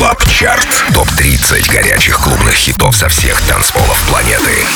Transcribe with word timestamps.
Club 0.00 0.24
Chart. 0.30 0.66
Топ-30 0.94 1.70
горячих 1.70 2.18
клубных 2.20 2.54
хитов 2.54 2.96
со 2.96 3.10
всех 3.10 3.38
танцполов 3.42 4.02
планеты. 4.08 4.66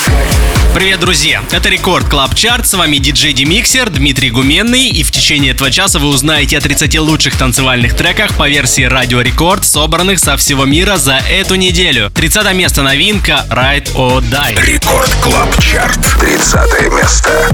Привет, 0.75 1.01
друзья! 1.01 1.43
Это 1.51 1.71
Record 1.71 2.07
Club 2.11 2.35
Chart. 2.35 2.67
С 2.67 2.75
вами 2.75 2.99
диджей 2.99 3.33
Демиксер 3.33 3.89
Дмитрий 3.89 4.29
Гуменный. 4.29 4.89
И 4.89 5.03
в 5.03 5.11
течение 5.11 5.53
этого 5.53 5.71
часа 5.71 5.99
вы 5.99 6.09
узнаете 6.09 6.59
о 6.59 6.61
30 6.61 6.99
лучших 6.99 7.39
танцевальных 7.39 7.97
треках 7.97 8.35
по 8.35 8.47
версии 8.47 8.83
Радио 8.83 9.23
Рекорд, 9.23 9.65
собранных 9.65 10.19
со 10.19 10.37
всего 10.37 10.67
мира 10.67 10.99
за 10.99 11.15
эту 11.15 11.55
неделю. 11.55 12.11
30 12.11 12.53
место 12.53 12.83
новинка 12.83 13.47
Ride 13.49 13.95
or 13.95 14.21
Die. 14.21 14.63
Record 14.63 15.11
Club 15.23 15.59
Chart. 15.59 16.01
30 16.21 16.93
место. 16.93 17.51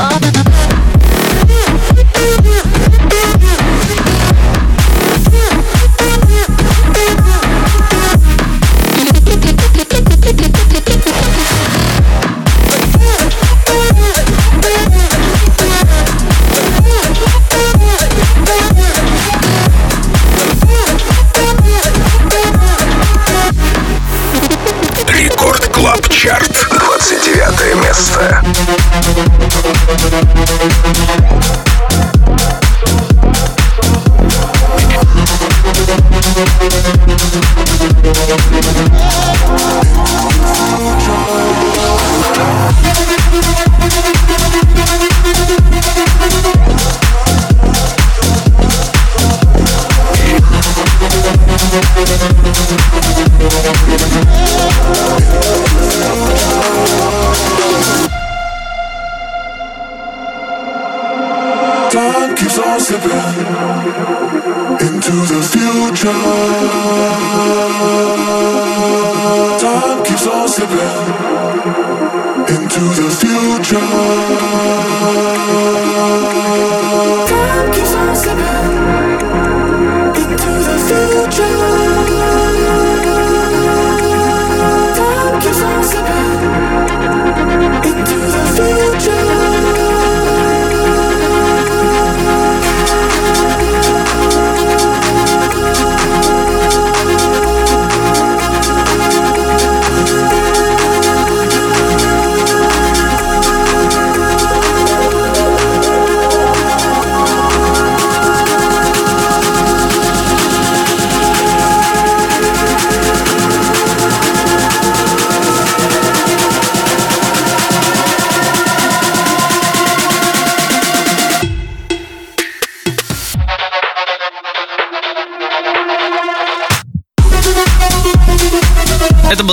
all 0.00 0.20
the 0.20 0.47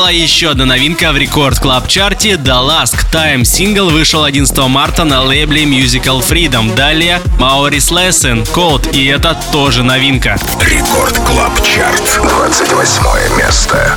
была 0.06 0.12
еще 0.12 0.52
одна 0.52 0.66
новинка 0.66 1.12
в 1.12 1.18
рекорд 1.18 1.58
клаб 1.58 1.88
чарте 1.88 2.34
The 2.34 2.62
Last 2.62 3.12
Time. 3.12 3.44
Сингл 3.44 3.90
вышел 3.90 4.24
11 4.24 4.56
марта 4.68 5.04
на 5.04 5.24
лейбле 5.24 5.64
Musical 5.64 6.20
Freedom. 6.20 6.76
Далее 6.76 7.22
Maurice 7.40 7.90
Lesson, 7.92 8.48
Cold, 8.54 8.96
и 8.96 9.08
это 9.08 9.36
тоже 9.52 9.82
новинка. 9.82 10.38
Рекорд 10.62 11.18
клаб 11.26 11.60
чарт, 11.64 12.20
28 12.22 13.36
место. 13.36 13.96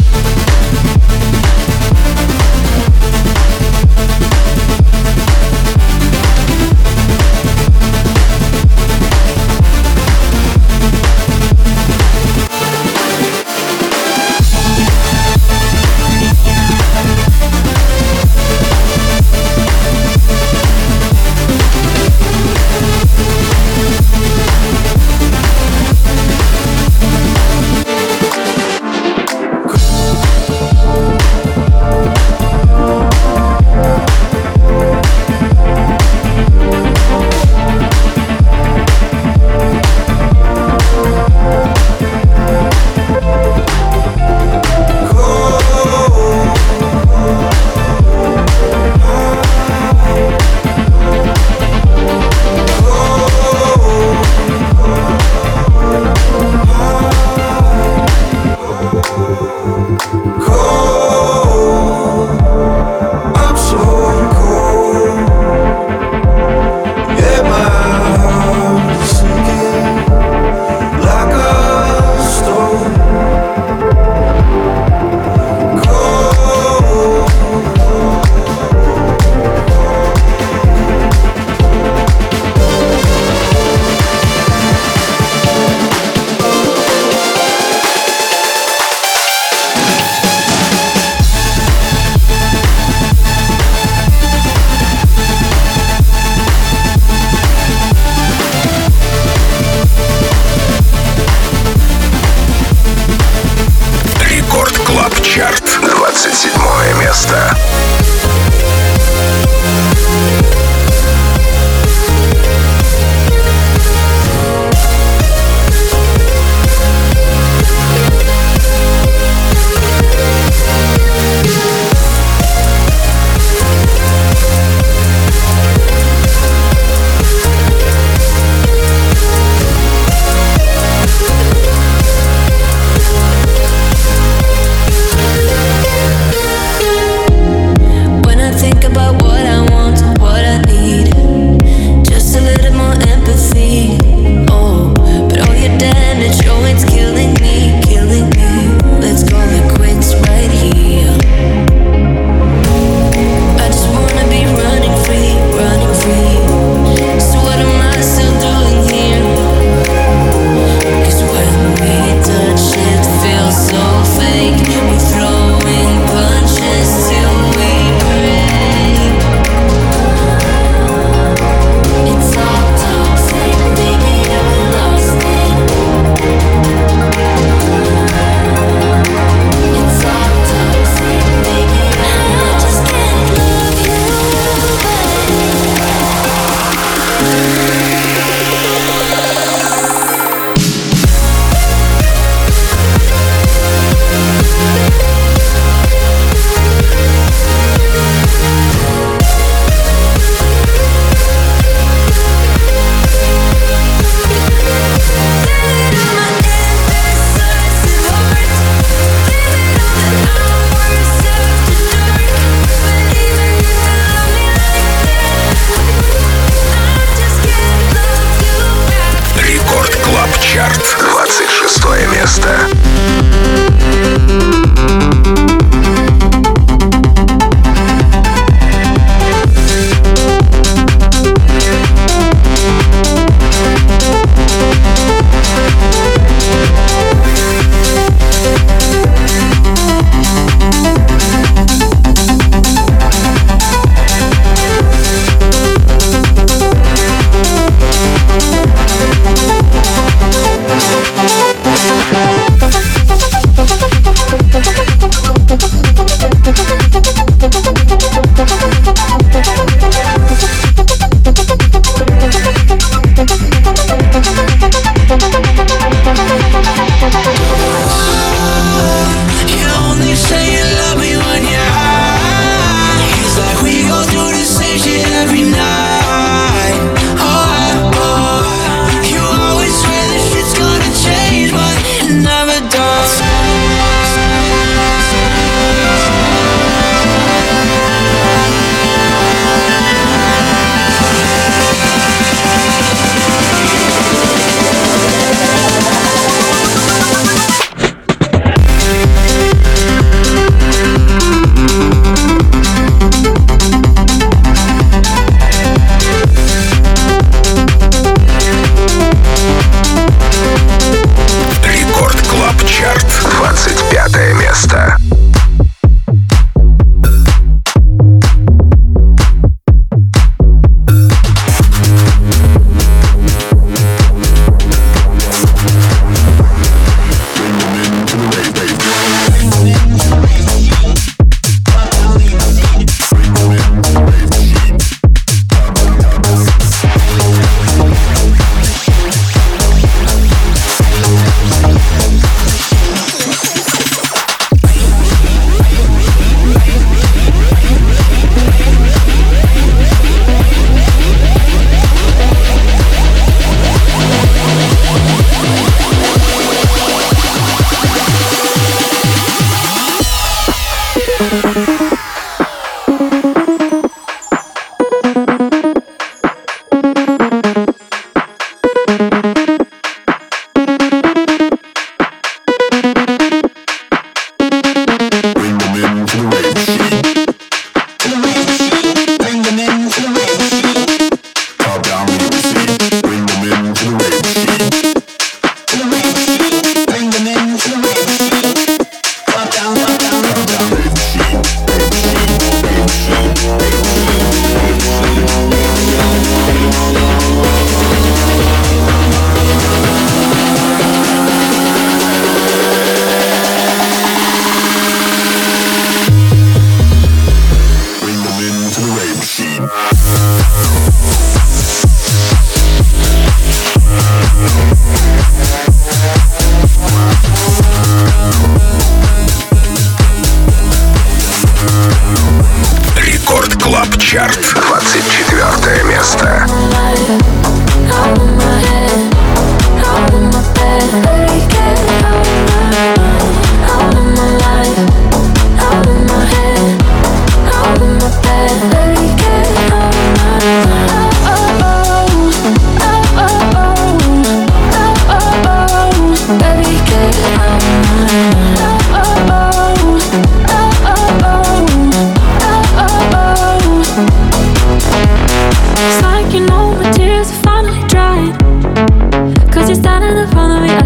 Thank 259.11 260.17
you. 260.17 260.18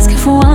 ask 0.05 0.19
for 0.19 0.35
one. 0.35 0.52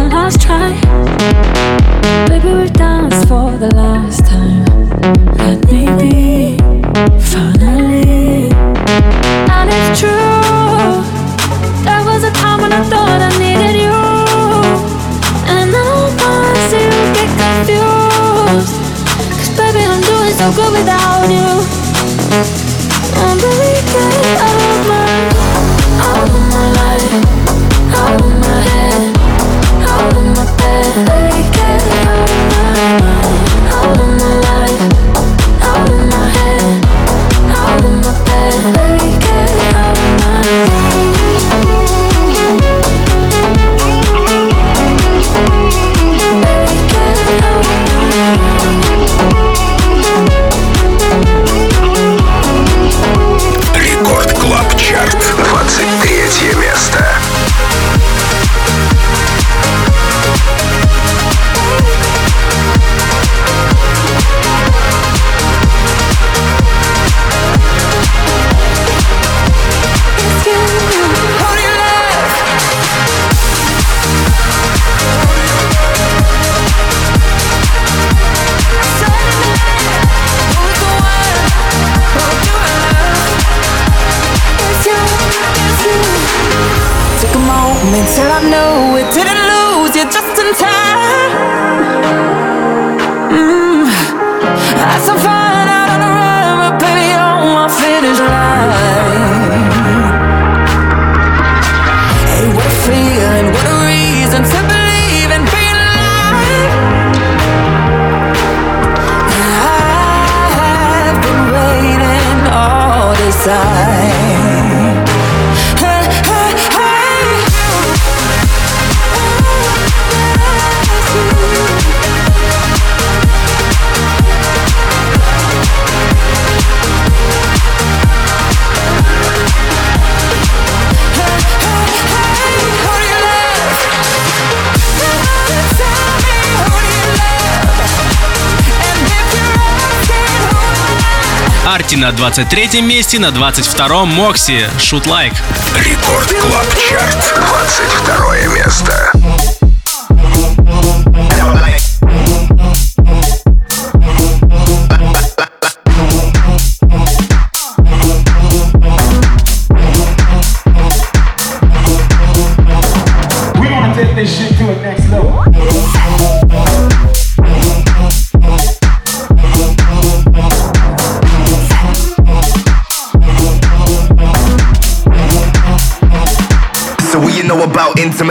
Марти 141.78 141.96
на 141.96 142.12
23 142.12 142.82
месте, 142.82 143.20
на 143.20 143.28
22-м 143.28 144.08
Мокси. 144.08 144.68
Shoot 144.80 145.06
like. 145.06 145.34
Record 145.76 146.34
Club 146.34 146.66
Chart. 146.76 147.36
22 147.52 148.56
место. 148.56 149.17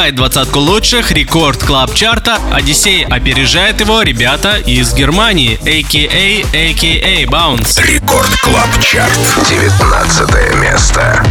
Открывает 0.00 0.16
двадцатку 0.16 0.60
лучших 0.60 1.12
Record 1.12 1.62
Club 1.62 1.92
Chart 1.92 2.25
а. 2.25 2.38
Одиссей 2.54 3.04
опережает 3.04 3.80
его 3.80 4.00
ребята 4.00 4.56
из 4.56 4.94
Германии, 4.94 5.58
a.k.a. 5.60 6.40
a.k.a. 6.40 7.26
Bounce. 7.26 7.84
Record 7.84 8.30
Club 8.40 8.82
Chart. 8.82 9.18
19 9.46 10.54
место. 10.62 11.22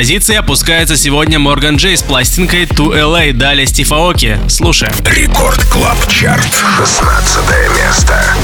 5 0.00 0.06
позиций 0.06 0.38
опускается 0.38 0.96
сегодня 0.96 1.38
Морган 1.38 1.76
Джей 1.76 1.94
с 1.94 2.02
пластинкой 2.02 2.64
To 2.64 2.94
LA. 2.94 3.34
Далее 3.34 3.66
Стив 3.66 3.92
Аоки. 3.92 4.40
Слушаем. 4.48 4.94
Record 5.04 5.62
Club 5.64 6.08
Chart. 6.08 6.48
16 6.78 7.36
место. 7.76 8.34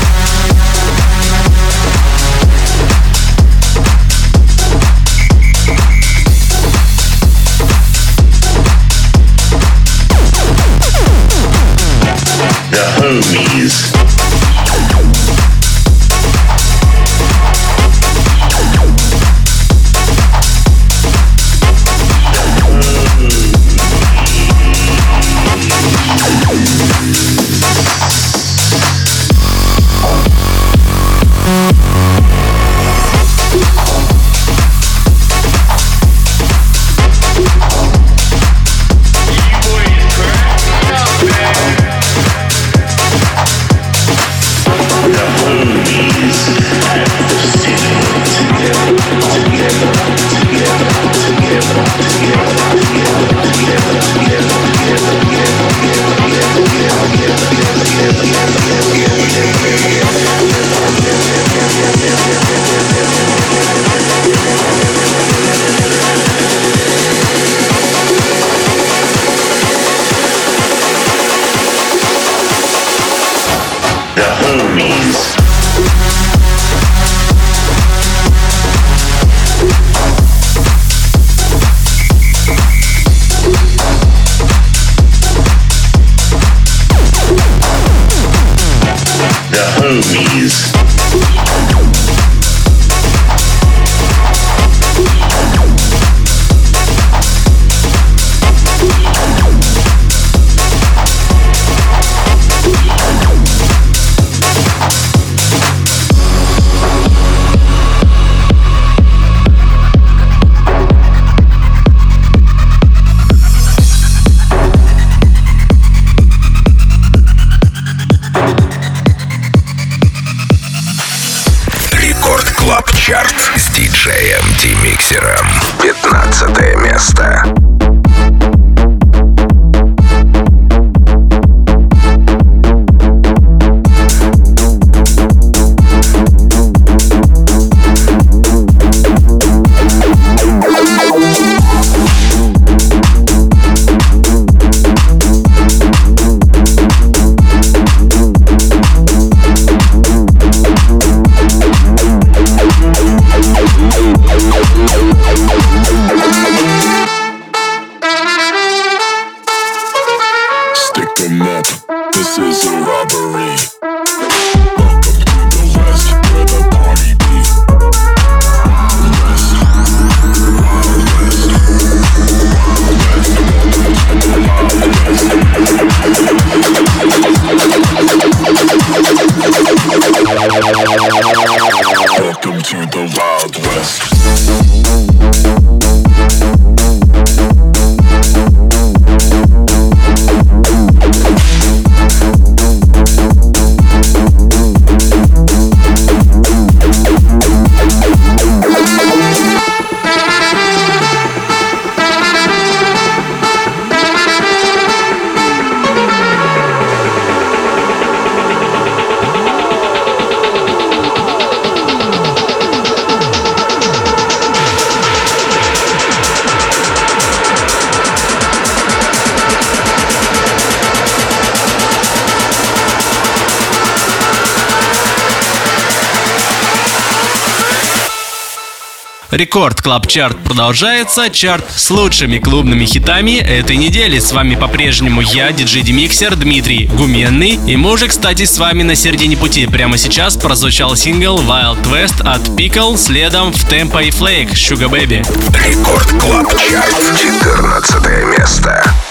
Record 229.30 229.82
Club 229.82 230.06
Chart 230.06 230.36
продолжается. 230.44 231.30
Чарт 231.30 231.64
с 231.70 231.90
лучшими 231.90 232.38
клубными 232.38 232.84
хитами 232.84 233.38
этой 233.38 233.76
недели. 233.76 234.18
С 234.18 234.32
вами 234.32 234.54
по-прежнему 234.54 235.20
я, 235.20 235.50
диджей 235.52 235.82
Демиксер 235.82 236.36
Дмитрий 236.36 236.86
Гуменный. 236.86 237.58
И 237.66 237.76
мы 237.76 237.92
уже, 237.92 238.08
кстати, 238.08 238.44
с 238.44 238.58
вами 238.58 238.82
на 238.82 238.94
середине 238.94 239.36
пути. 239.36 239.66
Прямо 239.66 239.98
сейчас 239.98 240.36
прозвучал 240.36 240.94
сингл 240.96 241.38
Wild 241.38 241.82
West 241.90 242.22
от 242.22 242.42
Pickle, 242.50 242.96
следом 242.96 243.52
в 243.52 243.70
Tempo 243.70 244.02
и 244.04 244.10
Flake 244.10 244.52
Sugar 244.52 244.88
Baby. 244.88 245.26
Record 245.66 246.08
Club 246.20 246.48
Chart. 246.58 246.94
14 247.18 248.38
место. 248.38 249.05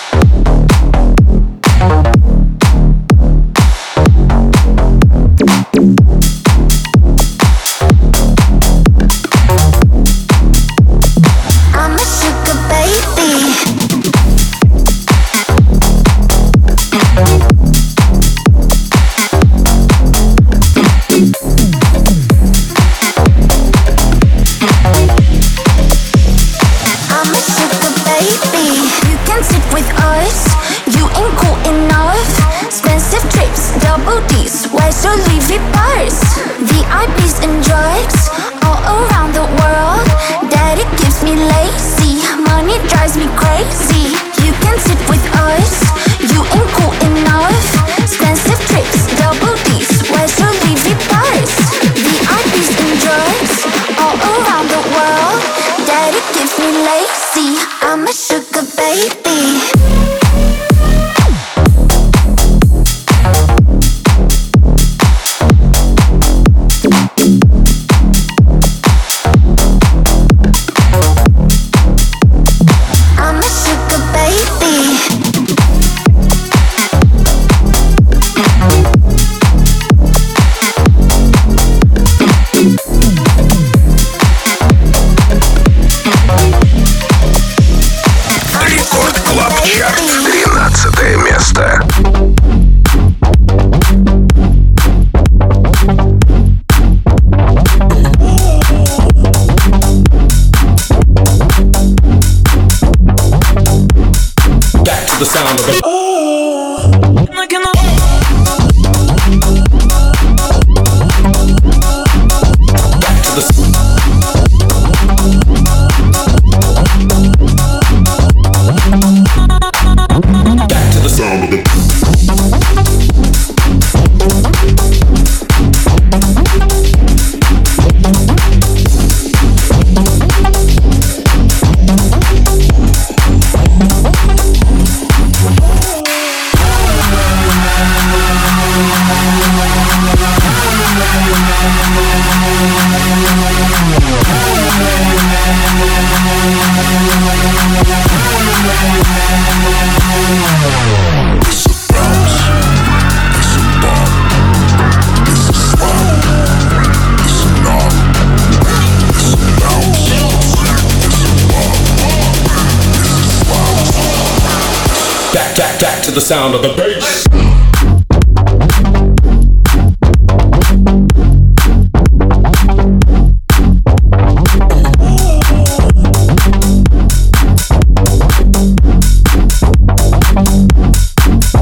The 166.16 166.22
sound 166.22 166.56
of 166.56 166.62
the 166.62 166.70
bass. 166.78 167.28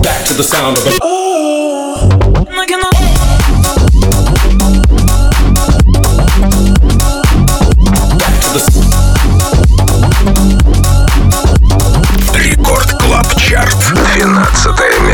Back 0.04 0.28
to 0.28 0.34
the 0.36 0.44
sound 0.44 0.78
of 0.78 0.84
the. 0.84 1.23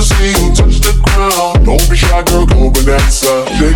Wanna 0.00 0.16
see 0.16 0.32
you 0.32 0.48
touch 0.56 0.80
the 0.80 0.96
ground. 0.96 1.60
Don't 1.68 1.84
be 1.90 1.94
shy, 1.94 2.22
girl, 2.24 2.46
go 2.48 2.72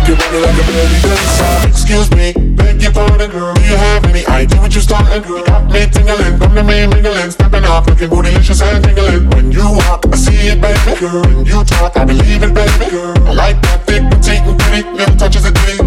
your 0.09 0.17
body 0.17 0.41
like 0.41 0.57
a 0.57 0.65
belly 0.65 0.99
dancer. 1.05 1.53
You. 1.61 1.69
Excuse 1.69 2.09
me, 2.17 2.33
your 2.81 2.89
girl. 3.29 3.53
Do 3.53 3.61
you 3.61 3.77
have 3.77 4.05
any 4.09 4.25
idea 4.25 4.57
what 4.57 4.73
you're 4.73 4.81
starting, 4.81 5.21
girl? 5.21 5.45
Got 5.45 5.69
me 5.69 5.85
tingling, 5.85 6.39
come 6.41 6.55
to 6.57 6.63
me 6.65 6.89
stepping 7.29 7.65
off, 7.65 7.85
looking 7.85 8.09
bootylicious 8.09 8.57
and 8.65 8.81
tingling. 8.83 9.29
When 9.37 9.51
you 9.51 9.69
walk, 9.85 10.09
I 10.09 10.17
see 10.17 10.49
it, 10.49 10.57
baby, 10.57 10.97
girl. 10.97 11.21
When 11.21 11.45
you 11.45 11.63
talk, 11.63 11.95
I 11.95 12.05
believe 12.05 12.41
it, 12.41 12.53
baby, 12.57 12.89
girl. 12.89 13.13
I 13.29 13.33
like 13.45 13.61
that 13.61 13.85
thick, 13.85 14.01
petite, 14.09 14.41
and 14.49 14.57
pretty, 14.57 14.81
touches 15.21 15.43
the 15.45 15.53
kitty 15.53 15.77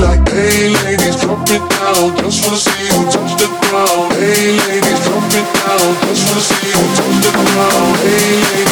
like, 0.00 0.28
hey 0.28 0.68
ladies, 0.80 1.20
drop 1.20 1.44
it 1.48 1.60
down. 1.70 2.16
Just 2.16 2.40
wanna 2.44 2.56
see 2.56 2.88
you 2.88 3.04
touch 3.12 3.36
the 3.36 3.48
ground. 3.68 4.12
Hey 4.16 4.56
ladies, 4.56 5.00
drop 5.04 5.28
it 5.28 5.46
down. 5.60 5.92
Just 6.08 6.24
wanna 6.28 6.40
see 6.40 6.72
you 6.72 6.82
touch 6.96 7.16
the 7.20 7.30
ground. 7.36 7.96
Hey 8.00 8.32
ladies, 8.40 8.71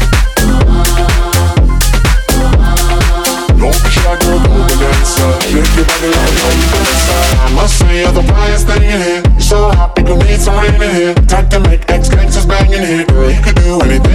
Your 5.75 5.85
body 5.85 6.09
like 6.09 6.29
a 6.29 6.33
belly 6.41 6.67
dancer. 6.73 7.21
I 7.41 7.47
must 7.55 7.79
say, 7.79 8.01
you're 8.01 8.11
the 8.11 8.25
brightest 8.25 8.67
thing 8.67 8.83
in 8.83 8.99
here. 9.01 9.21
You're 9.31 9.41
so 9.41 9.71
hot, 9.71 9.95
people 9.95 10.17
need 10.17 10.39
some 10.39 10.57
rain 10.57 10.81
in 10.81 10.91
here. 10.95 11.15
Time 11.29 11.47
to 11.49 11.59
make 11.59 11.89
ex 11.89 12.09
gangsters 12.09 12.45
bang 12.45 12.71
in 12.71 12.83
here. 12.83 13.05
Girl, 13.05 13.29
you 13.31 13.41
could 13.41 13.55
do 13.55 13.79
anything 13.81 14.10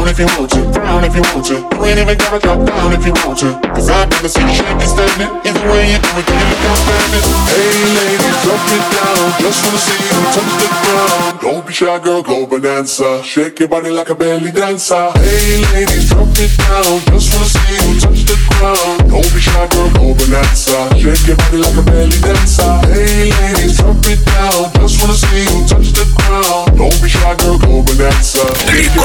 Down 0.00 0.08
if 0.08 0.18
you 0.18 0.24
want 0.40 0.50
to, 0.52 0.62
down 0.72 1.04
if 1.04 1.14
you 1.14 1.20
want 1.20 1.44
to. 1.44 1.60
You 1.76 1.84
ain't 1.84 2.00
even 2.00 2.16
gotta 2.16 2.40
drop 2.40 2.64
down 2.64 2.92
if 2.96 3.04
you 3.04 3.12
want 3.20 3.36
to. 3.44 3.52
Cause 3.76 3.90
I've 3.90 4.08
never 4.08 4.32
seen 4.32 4.48
you 4.48 4.56
stand 4.80 5.20
it. 5.20 5.28
Either 5.44 5.60
way 5.68 5.92
you 5.92 6.00
do 6.00 6.08
it, 6.16 6.24
you 6.24 6.40
look 6.40 6.64
outstanding. 6.72 7.26
Hey 7.52 7.84
ladies, 8.00 8.36
drop 8.40 8.64
it 8.64 8.84
down. 8.96 9.28
Just 9.44 9.60
wanna 9.60 9.76
see 9.76 10.00
you 10.00 10.20
touch 10.32 10.52
the 10.56 10.68
ground. 10.72 11.40
Don't 11.44 11.66
be 11.66 11.72
shy, 11.74 11.98
girl, 12.00 12.22
go 12.22 12.46
bonanza. 12.46 13.22
Shake 13.22 13.60
your 13.60 13.68
body 13.68 13.90
like 13.90 14.08
a 14.08 14.14
belly 14.14 14.50
dancer. 14.50 15.12
Hey 15.20 15.60
ladies, 15.76 16.08
drop 16.08 16.32
it 16.32 16.52
down. 16.56 16.96
Just 17.12 17.28
wanna 17.36 17.52
see 17.52 17.76
you 17.76 18.00
touch 18.00 18.24
the 18.24 18.36
ground. 18.56 19.04
Don't 19.04 19.28
be 19.36 19.40
shy, 19.40 19.68
girl, 19.68 19.90
go 20.00 20.16
bonanza. 20.16 20.96
Shake 20.96 21.28
your 21.28 21.36
body 21.36 21.58
like 21.60 21.76
a 21.76 21.82
belly 21.84 22.16
dancer. 22.24 22.72
Hey 22.88 23.28
ladies, 23.36 23.76
drop 23.76 24.00
it 24.08 24.24
down. 24.24 24.72
Just 24.80 24.96
wanna 25.04 25.12
see 25.12 25.44
you 25.44 25.60
touch 25.68 25.92
the 25.92 26.08
ground. 26.16 26.72
Don't 26.80 26.96
be 27.04 27.08
shy, 27.12 27.36
girl, 27.36 27.58
go 27.60 27.84
bonanza. 27.84 28.48
Shake 28.64 28.96
your 28.96 29.04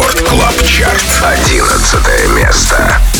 Рекорд 0.85 1.01
body 1.21 1.61
like 1.61 3.14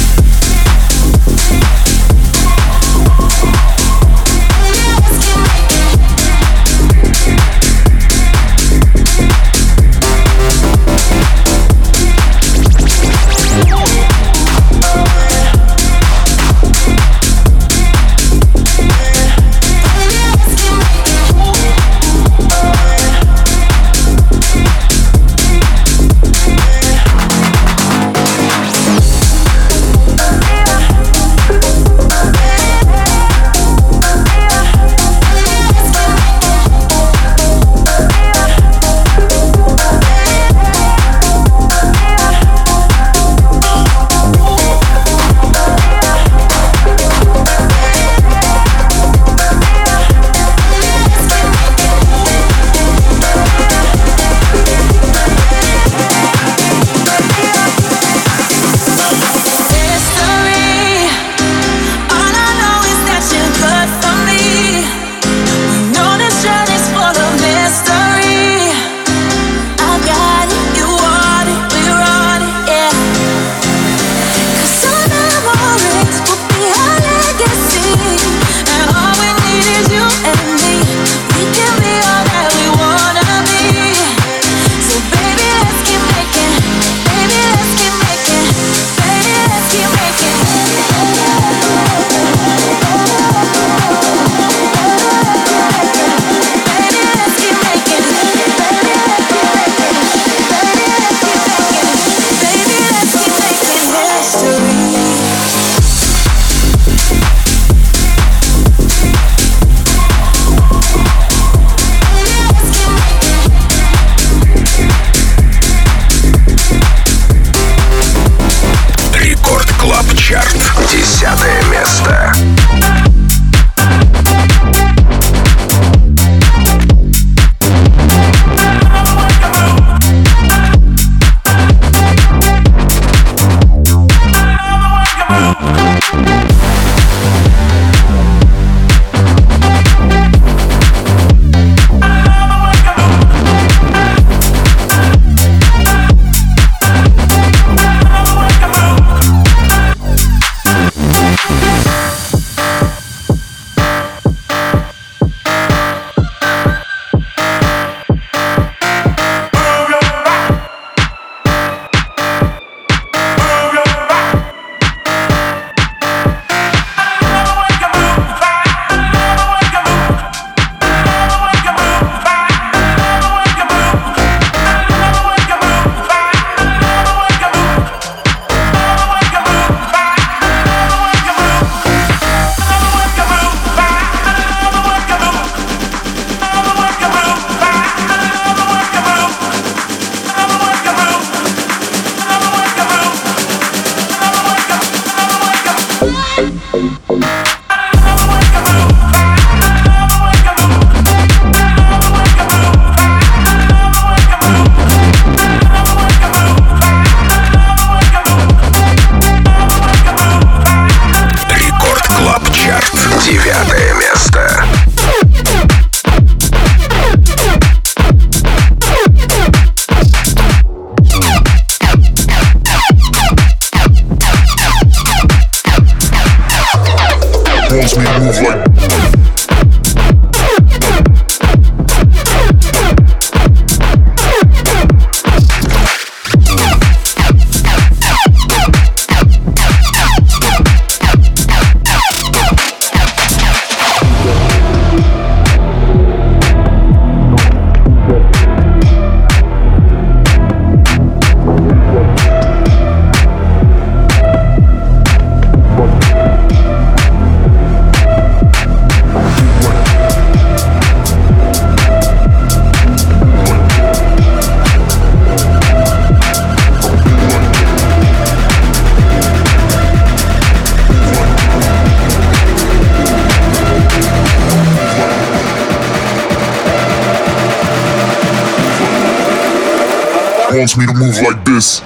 wants 280.57 280.77
me 280.77 280.85
to 280.85 280.93
move 280.93 281.15
like 281.21 281.43
this. 281.43 281.81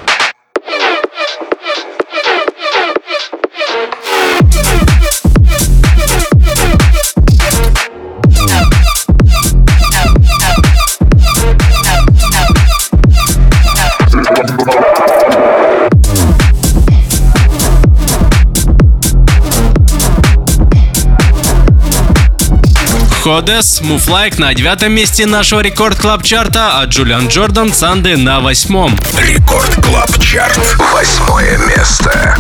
Ходес, 23.30 23.80
Move 23.82 24.11
Like 24.11 24.40
на 24.40 24.56
девятом 24.56 24.92
месте 24.92 25.28
нашего 25.28 25.60
Record 25.60 26.00
Club 26.00 26.24
Chart 26.24 26.64
а, 26.64 26.80
а 26.80 26.86
Джулиан 26.86 27.28
Джордан 27.28 27.72
Санды 27.72 28.18
на 28.18 28.40
восьмом. 28.40 28.98
Record 29.20 29.76
Club 29.86 30.10
Chart. 30.20 30.58
Восьмое 30.92 31.60
место. 31.60 32.36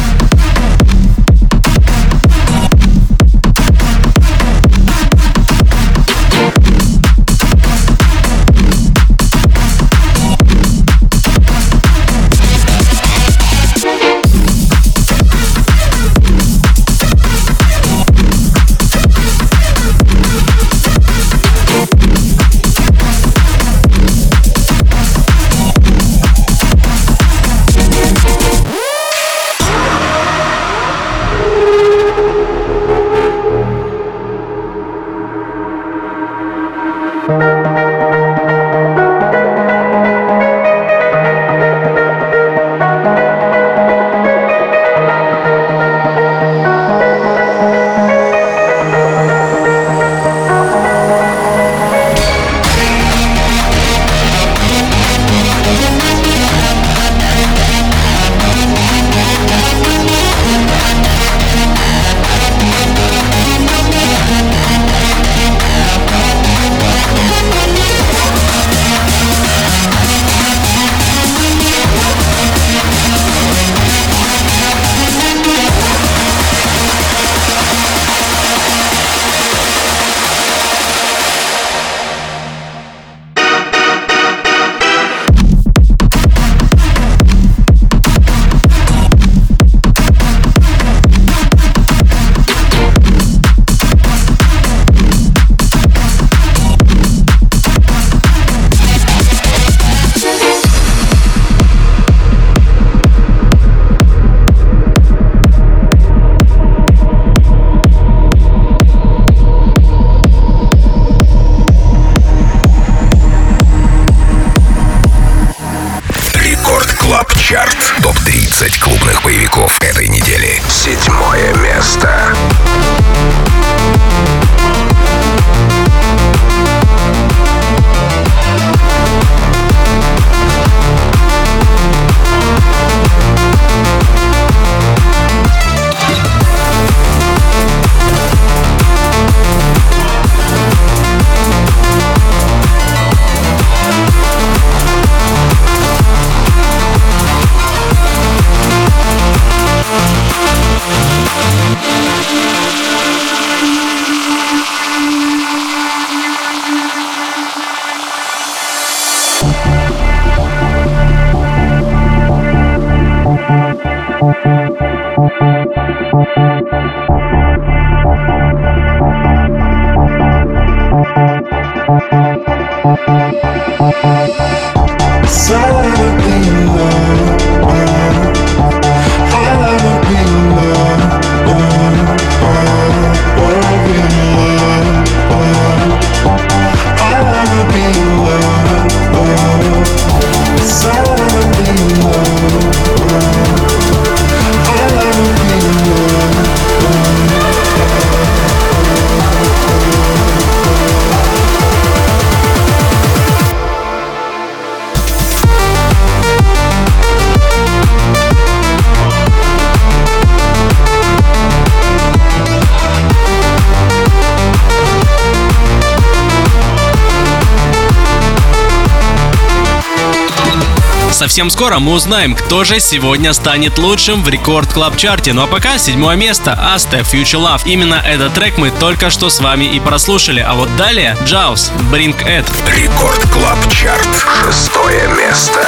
Совсем 221.39 221.51
скоро 221.51 221.79
мы 221.79 221.93
узнаем, 221.93 222.35
кто 222.35 222.65
же 222.65 222.81
сегодня 222.81 223.31
станет 223.31 223.77
лучшим 223.77 224.23
в 224.23 224.27
Record 224.27 224.73
Club 224.73 224.97
Chart 224.97 225.22
е. 225.22 225.31
Ну 225.31 225.43
а 225.43 225.47
пока 225.47 225.77
седьмое 225.77 226.17
место 226.17 226.51
Аста 226.51 226.97
Future 226.97 227.39
Love. 227.39 227.61
Именно 227.63 228.03
этот 228.05 228.33
трек 228.33 228.57
мы 228.57 228.71
только 228.71 229.09
что 229.09 229.29
с 229.29 229.39
вами 229.39 229.63
и 229.63 229.79
прослушали. 229.79 230.41
А 230.41 230.53
вот 230.53 230.67
далее 230.75 231.15
Джаус 231.23 231.71
Bring 231.93 232.13
It. 232.25 232.45
Record 232.75 233.21
Club 233.31 233.57
Chart. 233.71 234.05
Шестое 234.43 235.07
место. 235.15 235.61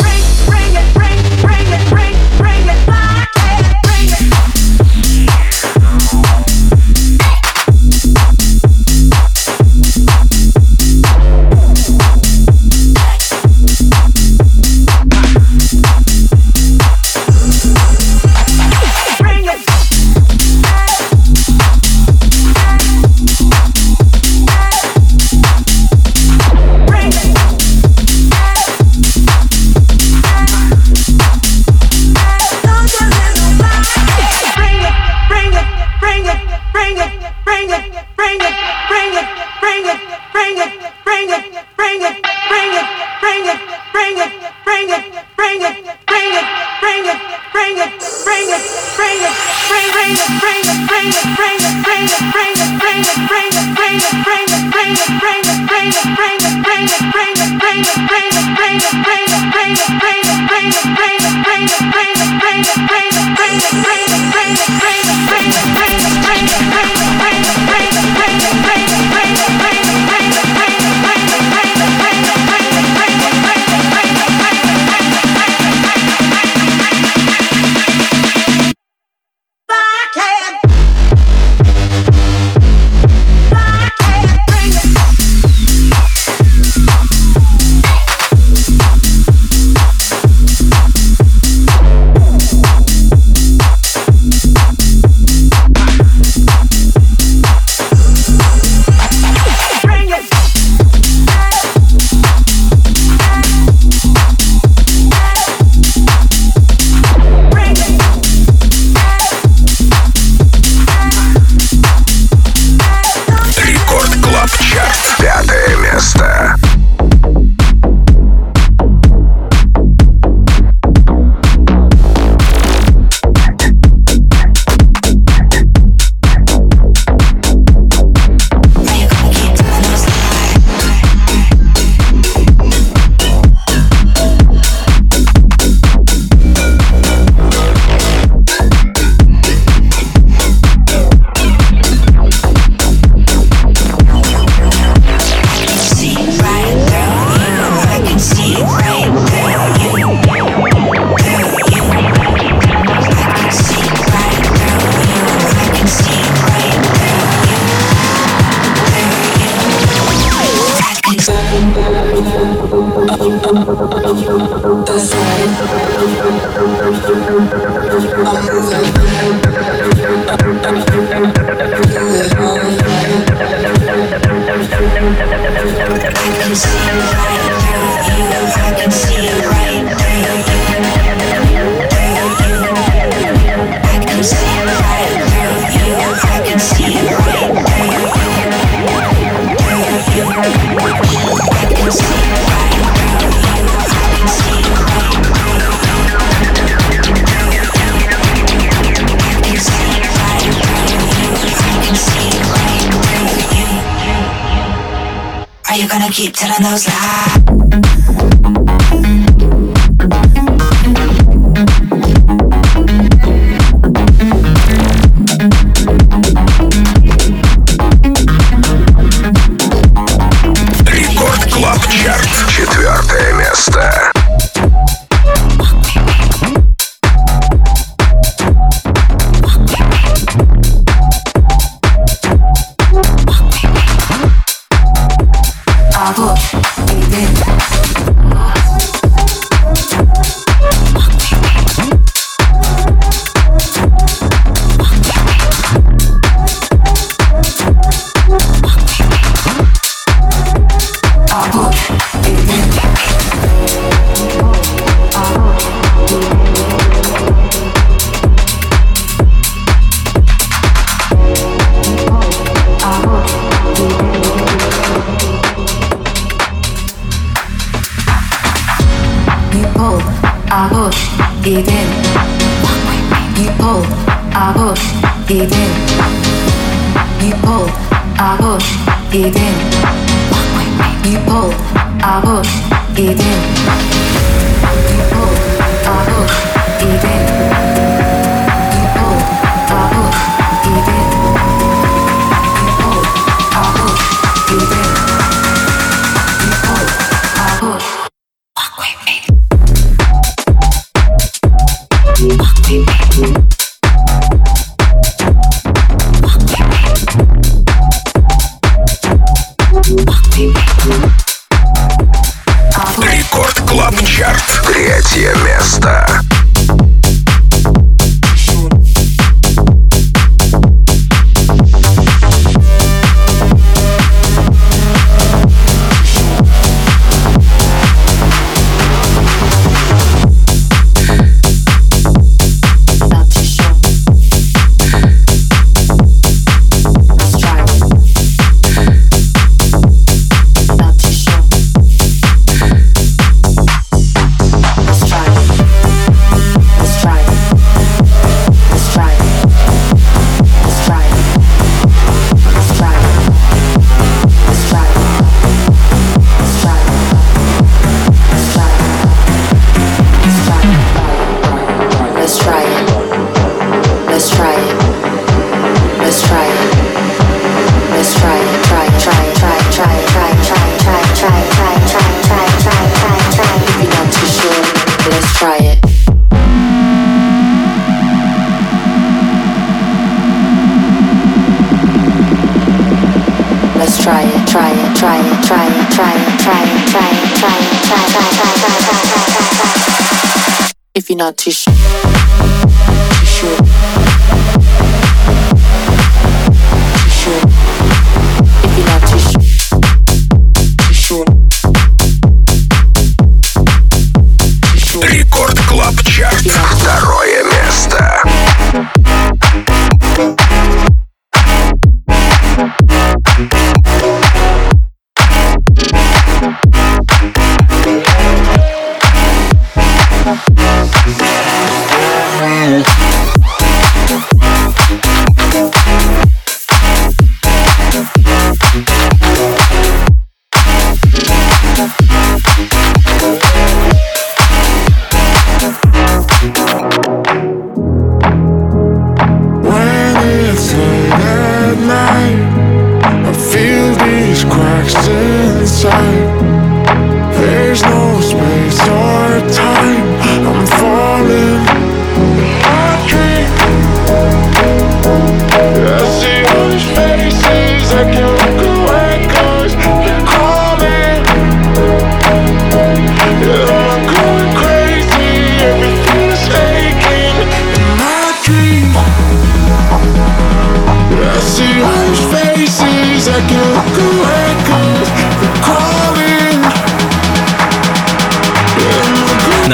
keep 0.00 0.27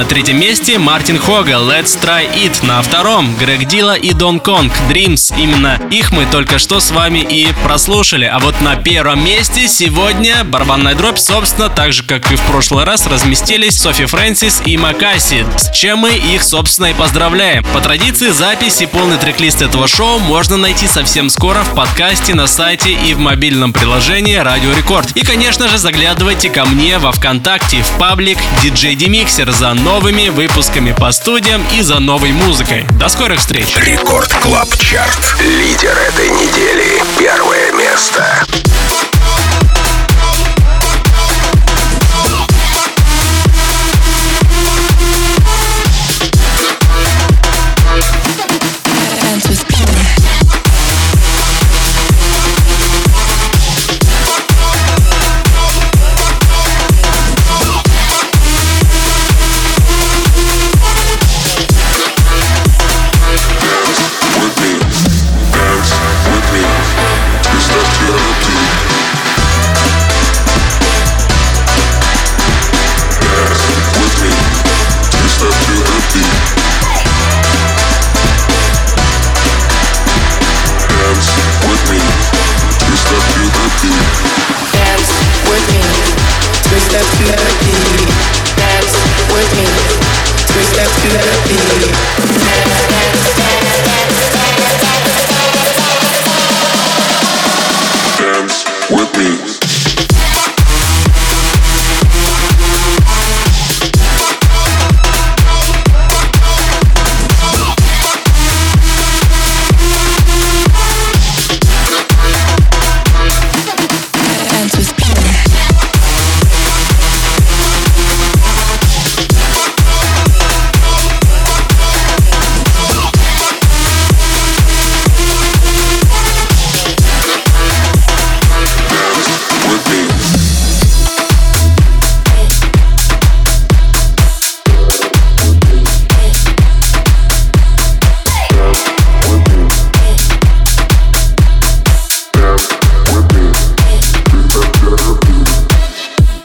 На 0.04 0.10
третьем 0.10 0.38
месте 0.38 0.43
Мартин 0.72 1.18
Хога 1.18 1.52
«Let's 1.52 2.00
Try 2.00 2.26
It». 2.34 2.64
На 2.66 2.80
втором 2.80 3.36
Грег 3.36 3.66
Дила 3.68 3.94
и 3.96 4.14
Дон 4.14 4.40
Конг 4.40 4.72
«Dreams». 4.88 5.34
Именно 5.38 5.78
их 5.90 6.10
мы 6.10 6.24
только 6.24 6.58
что 6.58 6.80
с 6.80 6.90
вами 6.90 7.18
и 7.18 7.52
прослушали. 7.64 8.24
А 8.24 8.38
вот 8.38 8.58
на 8.62 8.74
первом 8.76 9.22
месте 9.22 9.68
сегодня 9.68 10.42
барабанная 10.42 10.94
дробь, 10.94 11.18
собственно, 11.18 11.68
так 11.68 11.92
же, 11.92 12.02
как 12.02 12.32
и 12.32 12.36
в 12.36 12.40
прошлый 12.42 12.84
раз, 12.84 13.06
разместились 13.06 13.78
Софи 13.78 14.06
Фрэнсис 14.06 14.62
и 14.64 14.78
Макаси, 14.78 15.44
с 15.58 15.70
чем 15.70 15.98
мы 15.98 16.12
их, 16.12 16.42
собственно, 16.42 16.86
и 16.86 16.94
поздравляем. 16.94 17.62
По 17.74 17.80
традиции, 17.80 18.30
запись 18.30 18.80
и 18.80 18.86
полный 18.86 19.18
трек-лист 19.18 19.60
этого 19.60 19.86
шоу 19.86 20.18
можно 20.18 20.56
найти 20.56 20.86
совсем 20.86 21.28
скоро 21.28 21.62
в 21.62 21.74
подкасте, 21.74 22.34
на 22.34 22.46
сайте 22.46 22.92
и 22.92 23.12
в 23.12 23.18
мобильном 23.18 23.74
приложении 23.74 24.36
Радио 24.36 24.72
Рекорд. 24.72 25.12
И, 25.14 25.26
конечно 25.26 25.68
же, 25.68 25.76
заглядывайте 25.76 26.48
ко 26.48 26.64
мне 26.64 26.98
во 26.98 27.12
Вконтакте, 27.12 27.82
в 27.82 27.98
паблик 27.98 28.38
DJ 28.62 28.94
Demixer 28.96 29.52
за 29.52 29.74
новыми 29.74 30.30
выпусками 30.30 30.53
по 30.94 31.10
студиям 31.10 31.66
и 31.72 31.82
за 31.82 31.98
новой 31.98 32.30
музыкой. 32.30 32.86
До 32.96 33.08
скорых 33.08 33.40
встреч! 33.40 33.76
Record 33.76 34.32
Club 34.34 34.68
Chart. 34.78 35.36
Лидер 35.40 35.98
этой 35.98 36.28
недели. 36.28 37.02
Первое 37.18 37.72
место. 37.72 38.46